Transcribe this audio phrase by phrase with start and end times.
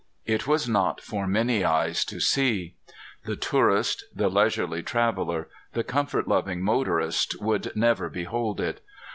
[0.25, 2.73] It was not for many eyes to see.
[3.25, 8.81] The tourist, the leisurely traveler, the comfort loving motorist would never behold it.